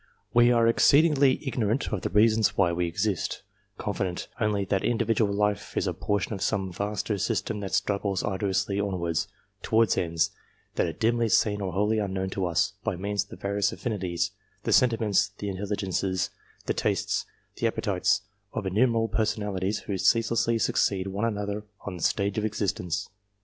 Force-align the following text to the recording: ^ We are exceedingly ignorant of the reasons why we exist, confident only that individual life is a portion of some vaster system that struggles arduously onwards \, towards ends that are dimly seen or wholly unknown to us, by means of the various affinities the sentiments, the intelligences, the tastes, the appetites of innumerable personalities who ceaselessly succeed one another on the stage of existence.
^ 0.01 0.03
We 0.33 0.51
are 0.51 0.67
exceedingly 0.67 1.39
ignorant 1.47 1.93
of 1.93 2.01
the 2.01 2.09
reasons 2.09 2.57
why 2.57 2.71
we 2.71 2.87
exist, 2.87 3.43
confident 3.77 4.29
only 4.39 4.65
that 4.65 4.83
individual 4.83 5.31
life 5.31 5.77
is 5.77 5.85
a 5.85 5.93
portion 5.93 6.33
of 6.33 6.41
some 6.41 6.71
vaster 6.73 7.19
system 7.19 7.59
that 7.59 7.71
struggles 7.75 8.23
arduously 8.23 8.79
onwards 8.79 9.27
\, 9.45 9.61
towards 9.61 9.99
ends 9.99 10.31
that 10.73 10.87
are 10.87 10.91
dimly 10.91 11.29
seen 11.29 11.61
or 11.61 11.73
wholly 11.73 11.99
unknown 11.99 12.31
to 12.31 12.47
us, 12.47 12.73
by 12.83 12.95
means 12.95 13.25
of 13.25 13.29
the 13.29 13.35
various 13.35 13.71
affinities 13.71 14.31
the 14.63 14.73
sentiments, 14.73 15.33
the 15.37 15.49
intelligences, 15.49 16.31
the 16.65 16.73
tastes, 16.73 17.27
the 17.57 17.67
appetites 17.67 18.23
of 18.53 18.65
innumerable 18.65 19.07
personalities 19.07 19.81
who 19.81 19.95
ceaselessly 19.99 20.57
succeed 20.57 21.05
one 21.05 21.25
another 21.25 21.63
on 21.85 21.95
the 21.97 22.01
stage 22.03 22.39
of 22.39 22.43
existence. 22.45 23.07